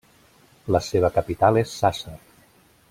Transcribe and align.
La 0.75 0.81
seva 0.87 1.11
capital 1.19 1.63
és 1.65 1.77
Sàsser. 1.83 2.19